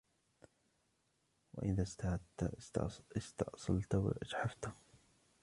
[1.53, 4.71] وَإِذَا اسْتَرَدَّتْ اسْتَأْصَلَتْ وَأَجْحَفَتْ